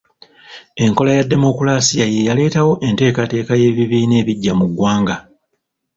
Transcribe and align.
Enkola 0.83 1.11
ya 1.17 1.25
demokolasiya 1.31 2.05
ye 2.13 2.25
yaleetawo 2.27 2.71
enteekateeka 2.87 3.53
y’ebibiina 3.61 4.13
ebiggya 4.21 4.53
mu 4.59 4.65
ggwanga. 4.71 5.15